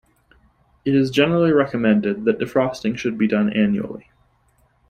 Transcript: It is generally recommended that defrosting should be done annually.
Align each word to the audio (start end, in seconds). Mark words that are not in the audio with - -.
It 0.83 0.95
is 0.95 1.11
generally 1.11 1.51
recommended 1.51 2.25
that 2.25 2.39
defrosting 2.39 2.97
should 2.97 3.19
be 3.19 3.27
done 3.27 3.53
annually. 3.53 4.09